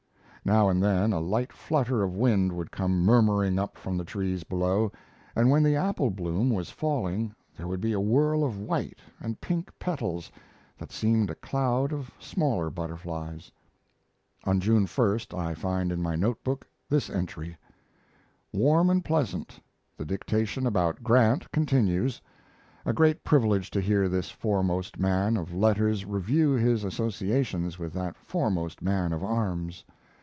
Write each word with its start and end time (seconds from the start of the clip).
Now 0.43 0.69
and 0.69 0.81
then 0.81 1.13
a 1.13 1.19
light 1.19 1.53
flutter 1.53 2.01
of 2.01 2.15
wind 2.15 2.51
would 2.53 2.71
come 2.71 2.99
murmuring 3.05 3.59
up 3.59 3.77
from 3.77 3.95
the 3.95 4.03
trees 4.03 4.43
below, 4.43 4.91
and 5.35 5.51
when 5.51 5.61
the 5.61 5.75
apple 5.75 6.09
bloom 6.09 6.49
was 6.49 6.71
falling 6.71 7.35
there 7.55 7.67
would 7.67 7.79
be 7.79 7.93
a 7.93 7.99
whirl 7.99 8.43
of 8.43 8.57
white 8.59 8.97
and 9.19 9.39
pink 9.39 9.69
petals 9.77 10.31
that 10.79 10.91
seemed 10.91 11.29
a 11.29 11.35
cloud 11.35 11.93
of 11.93 12.09
smaller 12.17 12.71
butterflies. 12.71 13.51
On 14.43 14.59
June 14.59 14.87
1st 14.87 15.37
I 15.37 15.53
find 15.53 15.91
in 15.91 16.01
my 16.01 16.15
note 16.15 16.43
book 16.43 16.65
this 16.89 17.07
entry: 17.07 17.55
Warm 18.51 18.89
and 18.89 19.05
pleasant. 19.05 19.59
The 19.95 20.05
dictation 20.05 20.65
about 20.65 21.03
Grant 21.03 21.51
continues; 21.51 22.19
a 22.83 22.93
great 22.93 23.23
privilege 23.23 23.69
to 23.69 23.79
hear 23.79 24.09
this 24.09 24.31
foremost 24.31 24.97
man, 24.99 25.37
of 25.37 25.53
letters 25.53 26.03
review 26.03 26.49
his 26.53 26.83
associations 26.83 27.77
with 27.77 27.93
that 27.93 28.17
foremost 28.17 28.81
man 28.81 29.13
of 29.13 29.23
arms. 29.23 29.85